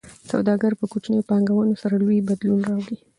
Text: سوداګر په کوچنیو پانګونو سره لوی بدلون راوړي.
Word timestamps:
سوداګر 0.31 0.71
په 0.79 0.85
کوچنیو 0.91 1.27
پانګونو 1.29 1.73
سره 1.81 1.95
لوی 2.03 2.25
بدلون 2.29 2.59
راوړي. 2.69 2.97